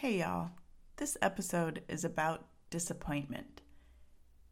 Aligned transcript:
Hey 0.00 0.20
y'all, 0.20 0.52
this 0.96 1.18
episode 1.20 1.82
is 1.86 2.06
about 2.06 2.46
disappointment. 2.70 3.60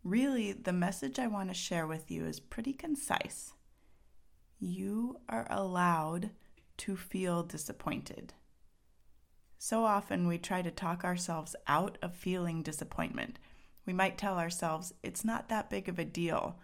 Really, 0.05 0.53
the 0.53 0.75
message 0.75 1.19
I 1.19 1.27
want 1.27 1.49
to 1.49 1.55
share 1.55 1.87
with 1.87 2.11
you 2.11 2.27
is 2.27 2.39
pretty 2.39 2.75
concise. 2.75 3.55
You 4.59 5.21
are 5.27 5.47
allowed 5.49 6.33
to 6.77 6.97
feel 6.97 7.43
disappointed. 7.45 8.35
So 9.57 9.87
often 9.87 10.29
we 10.29 10.37
try 10.37 10.61
to 10.61 10.71
talk 10.71 11.03
ourselves 11.03 11.57
out 11.67 11.97
of 12.03 12.15
feeling 12.15 12.63
disappointment. 12.63 13.39
We 13.87 13.95
might 13.95 14.19
tell 14.19 14.39
ourselves 14.39 14.93
it's 15.03 15.25
not 15.25 15.49
that 15.49 15.71
big 15.71 15.89
of 15.89 15.99
a 15.99 16.05
deal. 16.05 16.59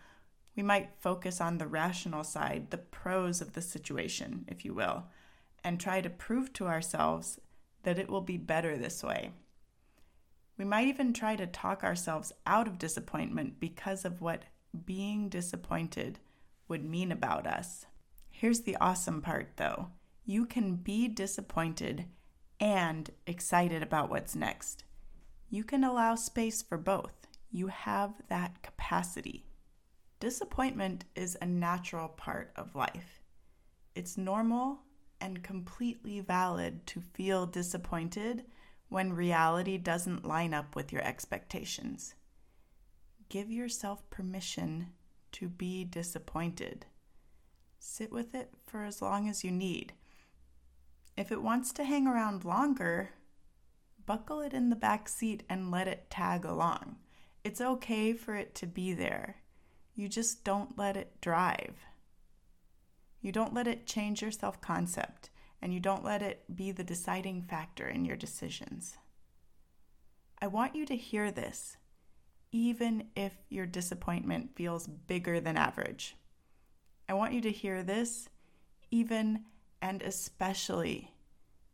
We 0.54 0.62
might 0.62 1.00
focus 1.00 1.40
on 1.40 1.56
the 1.56 1.66
rational 1.66 2.22
side, 2.22 2.70
the 2.70 2.76
pros 2.76 3.40
of 3.40 3.54
the 3.54 3.62
situation, 3.62 4.44
if 4.46 4.62
you 4.62 4.74
will, 4.74 5.04
and 5.64 5.80
try 5.80 6.02
to 6.02 6.10
prove 6.10 6.52
to 6.52 6.66
ourselves 6.66 7.40
that 7.84 7.98
it 7.98 8.10
will 8.10 8.20
be 8.20 8.36
better 8.36 8.76
this 8.76 9.02
way. 9.02 9.30
We 10.56 10.64
might 10.64 10.88
even 10.88 11.12
try 11.12 11.36
to 11.36 11.46
talk 11.46 11.82
ourselves 11.82 12.32
out 12.46 12.68
of 12.68 12.78
disappointment 12.78 13.58
because 13.58 14.04
of 14.04 14.20
what 14.20 14.44
being 14.84 15.28
disappointed 15.28 16.18
would 16.68 16.84
mean 16.84 17.12
about 17.12 17.46
us. 17.46 17.86
Here's 18.30 18.60
the 18.62 18.76
awesome 18.80 19.22
part 19.22 19.56
though 19.56 19.88
you 20.26 20.46
can 20.46 20.76
be 20.76 21.06
disappointed 21.06 22.06
and 22.58 23.10
excited 23.26 23.82
about 23.82 24.08
what's 24.08 24.34
next. 24.34 24.84
You 25.50 25.64
can 25.64 25.84
allow 25.84 26.14
space 26.14 26.62
for 26.62 26.78
both. 26.78 27.26
You 27.50 27.66
have 27.66 28.14
that 28.28 28.62
capacity. 28.62 29.44
Disappointment 30.18 31.04
is 31.14 31.36
a 31.40 31.46
natural 31.46 32.08
part 32.08 32.52
of 32.56 32.74
life. 32.74 33.22
It's 33.94 34.16
normal 34.16 34.80
and 35.24 35.42
completely 35.42 36.20
valid 36.20 36.86
to 36.86 37.00
feel 37.00 37.46
disappointed 37.46 38.44
when 38.90 39.10
reality 39.10 39.78
doesn't 39.78 40.26
line 40.26 40.52
up 40.52 40.76
with 40.76 40.92
your 40.92 41.00
expectations. 41.00 42.14
Give 43.30 43.50
yourself 43.50 44.08
permission 44.10 44.88
to 45.32 45.48
be 45.48 45.82
disappointed. 45.82 46.84
Sit 47.78 48.12
with 48.12 48.34
it 48.34 48.50
for 48.66 48.84
as 48.84 49.00
long 49.00 49.26
as 49.30 49.42
you 49.42 49.50
need. 49.50 49.94
If 51.16 51.32
it 51.32 51.42
wants 51.42 51.72
to 51.72 51.84
hang 51.84 52.06
around 52.06 52.44
longer, 52.44 53.12
buckle 54.04 54.42
it 54.42 54.52
in 54.52 54.68
the 54.68 54.76
back 54.76 55.08
seat 55.08 55.42
and 55.48 55.70
let 55.70 55.88
it 55.88 56.10
tag 56.10 56.44
along. 56.44 56.96
It's 57.42 57.62
okay 57.62 58.12
for 58.12 58.36
it 58.36 58.54
to 58.56 58.66
be 58.66 58.92
there. 58.92 59.36
You 59.94 60.06
just 60.06 60.44
don't 60.44 60.76
let 60.76 60.98
it 60.98 61.18
drive. 61.22 61.86
You 63.24 63.32
don't 63.32 63.54
let 63.54 63.66
it 63.66 63.86
change 63.86 64.20
your 64.20 64.30
self 64.30 64.60
concept, 64.60 65.30
and 65.62 65.72
you 65.72 65.80
don't 65.80 66.04
let 66.04 66.20
it 66.20 66.44
be 66.54 66.72
the 66.72 66.84
deciding 66.84 67.40
factor 67.40 67.88
in 67.88 68.04
your 68.04 68.18
decisions. 68.18 68.98
I 70.42 70.46
want 70.46 70.76
you 70.76 70.84
to 70.84 70.94
hear 70.94 71.30
this, 71.30 71.78
even 72.52 73.04
if 73.16 73.32
your 73.48 73.64
disappointment 73.64 74.54
feels 74.54 74.86
bigger 74.86 75.40
than 75.40 75.56
average. 75.56 76.16
I 77.08 77.14
want 77.14 77.32
you 77.32 77.40
to 77.40 77.50
hear 77.50 77.82
this, 77.82 78.28
even 78.90 79.44
and 79.80 80.02
especially 80.02 81.14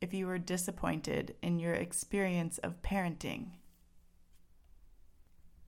if 0.00 0.14
you 0.14 0.28
were 0.28 0.38
disappointed 0.38 1.34
in 1.42 1.58
your 1.58 1.74
experience 1.74 2.58
of 2.58 2.80
parenting. 2.80 3.54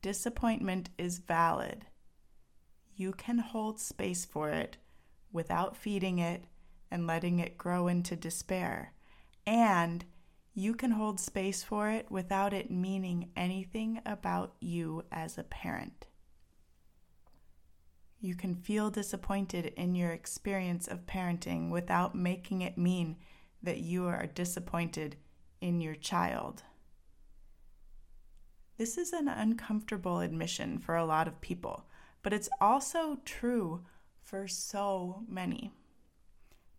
Disappointment 0.01 0.91
is 0.97 1.19
valid. 1.19 1.87
You 2.95 3.11
can 3.11 3.39
hold 3.39 3.81
space 3.81 4.25
for 4.25 4.49
it 4.49 4.77
without 5.33 5.77
feeding 5.77 6.19
it 6.19 6.45
and 6.91 7.07
letting 7.07 7.39
it 7.39 7.59
grow 7.59 7.89
into 7.89 8.15
despair. 8.15 8.93
And 9.47 10.05
you 10.55 10.75
can 10.75 10.91
hold 10.91 11.19
space 11.19 11.63
for 11.63 11.91
it 11.91 12.11
without 12.11 12.53
it 12.53 12.71
meaning 12.71 13.31
anything 13.37 14.01
about 14.05 14.55
you 14.61 15.05
as 15.11 15.39
a 15.39 15.43
parent. 15.45 16.07
You 18.21 18.35
can 18.37 18.55
feel 18.55 18.91
disappointed 18.91 19.73
in 19.77 19.95
your 19.95 20.13
experience 20.13 20.87
of 20.87 21.07
parenting 21.07 21.71
without 21.71 22.15
making 22.15 22.63
it 22.63 22.79
mean 22.79 23.17
that 23.63 23.79
you 23.79 24.07
are 24.07 24.27
disappointed 24.27 25.17
in 25.61 25.81
your 25.81 25.95
child. 25.95 26.63
This 28.77 28.99
is 28.99 29.13
an 29.13 29.29
uncomfortable 29.29 30.21
admission 30.21 30.79
for 30.79 30.97
a 30.97 31.05
lot 31.05 31.27
of 31.27 31.41
people, 31.41 31.87
but 32.23 32.33
it's 32.33 32.49
also 32.61 33.19
true 33.25 33.85
for 34.23 34.49
so 34.49 35.25
many. 35.29 35.73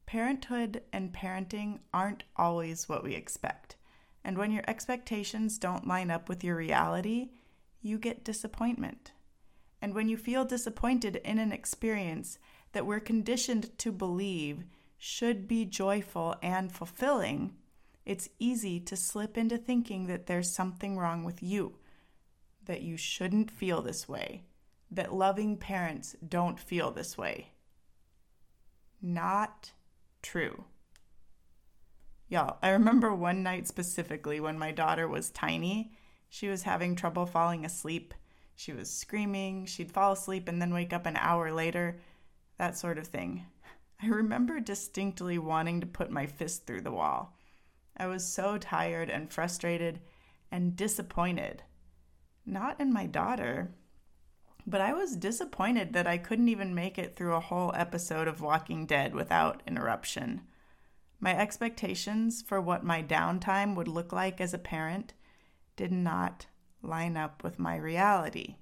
Parenthood 0.05 0.81
and 0.91 1.13
parenting 1.13 1.79
aren't 1.93 2.23
always 2.35 2.89
what 2.89 3.03
we 3.03 3.15
expect. 3.15 3.77
And 4.23 4.37
when 4.37 4.51
your 4.51 4.63
expectations 4.67 5.57
don't 5.57 5.87
line 5.87 6.09
up 6.09 6.29
with 6.29 6.43
your 6.43 6.55
reality, 6.55 7.29
you 7.81 7.97
get 7.97 8.23
disappointment. 8.23 9.11
And 9.81 9.93
when 9.93 10.07
you 10.07 10.15
feel 10.15 10.45
disappointed 10.45 11.17
in 11.17 11.39
an 11.39 11.51
experience 11.51 12.39
that 12.71 12.85
we're 12.85 13.01
conditioned 13.01 13.77
to 13.79 13.91
believe 13.91 14.63
should 14.97 15.47
be 15.47 15.65
joyful 15.65 16.35
and 16.41 16.71
fulfilling, 16.71 17.55
it's 18.05 18.29
easy 18.39 18.79
to 18.79 18.95
slip 18.95 19.37
into 19.37 19.57
thinking 19.57 20.07
that 20.07 20.27
there's 20.27 20.49
something 20.49 20.97
wrong 20.97 21.23
with 21.23 21.43
you, 21.43 21.75
that 22.65 22.81
you 22.81 22.95
shouldn't 22.95 23.51
feel 23.51 23.81
this 23.81 24.07
way, 24.07 24.43
that 24.95 25.13
loving 25.13 25.57
parents 25.57 26.15
don't 26.27 26.59
feel 26.59 26.91
this 26.91 27.17
way. 27.17 27.51
Not 29.01 29.71
true. 30.21 30.65
Y'all, 32.29 32.57
I 32.61 32.69
remember 32.69 33.13
one 33.13 33.43
night 33.43 33.67
specifically 33.67 34.39
when 34.39 34.57
my 34.57 34.71
daughter 34.71 35.07
was 35.07 35.29
tiny. 35.29 35.93
She 36.29 36.47
was 36.47 36.63
having 36.63 36.95
trouble 36.95 37.25
falling 37.25 37.65
asleep. 37.65 38.13
She 38.55 38.71
was 38.71 38.89
screaming. 38.89 39.65
She'd 39.65 39.91
fall 39.91 40.13
asleep 40.13 40.47
and 40.47 40.61
then 40.61 40.73
wake 40.73 40.93
up 40.93 41.05
an 41.05 41.17
hour 41.17 41.51
later, 41.51 41.99
that 42.57 42.77
sort 42.77 42.97
of 42.97 43.07
thing. 43.07 43.45
I 44.01 44.07
remember 44.07 44.59
distinctly 44.59 45.37
wanting 45.37 45.81
to 45.81 45.87
put 45.87 46.11
my 46.11 46.25
fist 46.25 46.65
through 46.65 46.81
the 46.81 46.91
wall. 46.91 47.37
I 47.95 48.07
was 48.07 48.25
so 48.25 48.57
tired 48.57 49.09
and 49.09 49.31
frustrated 49.31 49.99
and 50.51 50.75
disappointed. 50.75 51.63
Not 52.45 52.79
in 52.79 52.91
my 52.91 53.05
daughter, 53.05 53.73
but 54.65 54.81
I 54.81 54.93
was 54.93 55.15
disappointed 55.15 55.93
that 55.93 56.07
I 56.07 56.17
couldn't 56.17 56.49
even 56.49 56.73
make 56.73 56.97
it 56.97 57.15
through 57.15 57.35
a 57.35 57.41
whole 57.41 57.73
episode 57.75 58.27
of 58.27 58.41
Walking 58.41 58.85
Dead 58.85 59.13
without 59.13 59.61
interruption. 59.67 60.41
My 61.19 61.37
expectations 61.37 62.41
for 62.41 62.61
what 62.61 62.83
my 62.83 63.03
downtime 63.03 63.75
would 63.75 63.87
look 63.87 64.11
like 64.11 64.39
as 64.39 64.53
a 64.53 64.57
parent 64.57 65.13
did 65.75 65.91
not 65.91 66.47
line 66.81 67.17
up 67.17 67.43
with 67.43 67.59
my 67.59 67.75
reality. 67.75 68.55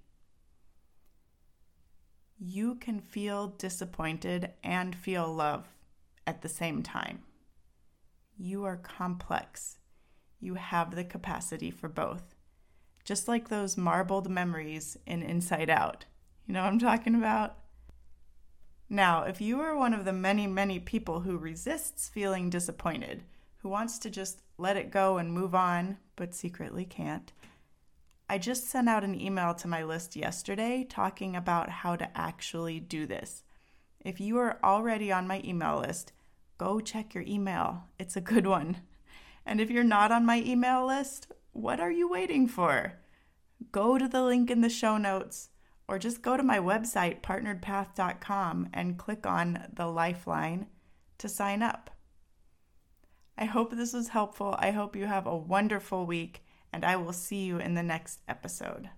You 2.39 2.75
can 2.75 3.00
feel 3.00 3.47
disappointed 3.47 4.51
and 4.63 4.95
feel 4.95 5.31
love 5.31 5.68
at 6.25 6.42
the 6.42 6.50
same 6.50 6.81
time. 6.81 7.19
You 8.38 8.63
are 8.63 8.77
complex. 8.77 9.77
You 10.39 10.56
have 10.56 10.95
the 10.95 11.03
capacity 11.03 11.69
for 11.69 11.88
both 11.88 12.36
just 13.03 13.27
like 13.27 13.50
those 13.50 13.77
marbled 13.77 14.30
memories 14.30 14.98
in 15.06 15.24
Inside 15.24 15.69
Out. 15.69 16.06
You 16.45 16.53
know 16.53 16.63
what 16.63 16.69
I'm 16.69 16.80
talking 16.80 17.15
about? 17.15 17.57
Now, 18.89 19.24
if 19.24 19.39
you 19.39 19.62
are 19.62 19.75
one 19.75 19.94
of 19.94 20.06
the 20.06 20.13
many, 20.13 20.48
many 20.48 20.80
people 20.80 21.21
who 21.21 21.38
resists 21.38 22.09
feeling 22.09 22.50
disappointed, 22.50 23.24
who 23.59 23.69
wants 23.69 23.98
to 24.00 24.09
just 24.09 24.42
let 24.57 24.75
it 24.75 24.92
go 24.92 25.18
and 25.18 25.31
move 25.31 25.56
on, 25.56 25.98
but 26.15 26.36
secretly 26.36 26.83
can't, 26.83 27.31
I 28.30 28.38
just 28.38 28.69
sent 28.69 28.88
out 28.88 29.03
an 29.03 29.19
email 29.19 29.53
to 29.56 29.68
my 29.68 29.83
list 29.83 30.15
yesterday 30.15 30.86
talking 30.89 31.36
about 31.36 31.69
how 31.69 31.95
to 31.95 32.18
actually 32.18 32.80
do 32.80 33.06
this. 33.06 33.44
If 34.00 34.19
you 34.19 34.38
are 34.38 34.57
already 34.63 35.12
on 35.12 35.27
my 35.27 35.42
email 35.44 35.80
list, 35.80 36.12
go 36.57 36.80
check 36.80 37.13
your 37.13 37.25
email. 37.27 37.83
It's 38.00 38.15
a 38.15 38.21
good 38.21 38.48
one. 38.48 38.77
And 39.45 39.59
if 39.59 39.69
you're 39.69 39.83
not 39.83 40.12
on 40.12 40.25
my 40.25 40.42
email 40.42 40.86
list, 40.86 41.27
what 41.53 41.80
are 41.80 41.92
you 41.92 42.09
waiting 42.09 42.48
for? 42.48 42.94
Go 43.71 43.98
to 43.98 44.07
the 44.07 44.24
link 44.24 44.50
in 44.50 44.62
the 44.62 44.69
show 44.69 44.98
notes, 44.98 45.50
or 45.88 46.00
just 46.00 46.21
go 46.21 46.38
to 46.38 46.44
my 46.44 46.57
website, 46.57 47.21
partneredpath.com, 47.21 48.69
and 48.74 48.98
click 48.98 49.25
on 49.25 49.68
the 49.74 49.88
Lifeline 49.88 50.68
to 51.18 51.30
sign 51.30 51.62
up. 51.62 51.89
I 53.38 53.45
hope 53.45 53.71
this 53.71 53.94
was 53.94 54.09
helpful. 54.09 54.56
I 54.59 54.71
hope 54.71 54.95
you 54.95 55.06
have 55.06 55.27
a 55.27 55.36
wonderful 55.36 56.06
week, 56.06 56.44
and 56.71 56.86
I 56.86 56.95
will 56.95 57.13
see 57.13 57.44
you 57.44 57.57
in 57.57 57.75
the 57.75 57.83
next 57.83 58.21
episode. 58.27 58.89